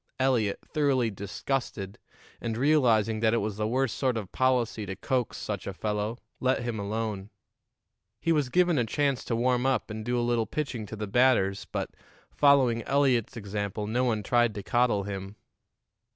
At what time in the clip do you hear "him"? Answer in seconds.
6.63-6.79, 15.03-15.35